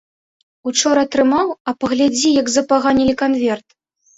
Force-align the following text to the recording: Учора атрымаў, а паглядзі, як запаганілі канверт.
Учора 0.69 1.03
атрымаў, 1.07 1.47
а 1.71 1.75
паглядзі, 1.83 2.29
як 2.41 2.51
запаганілі 2.57 3.13
канверт. 3.23 3.67